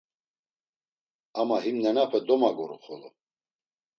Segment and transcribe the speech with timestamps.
[1.39, 3.09] Ama him nenape domaguru xolo.